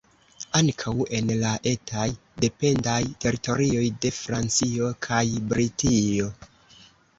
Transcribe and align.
Ankaŭ 0.59 0.93
en 1.17 1.27
la 1.41 1.51
etaj 1.71 2.05
dependaj 2.45 2.97
teritorioj 3.27 3.85
de 4.07 4.13
Francio 4.23 4.91
kaj 5.09 5.23
Britio. 5.55 6.35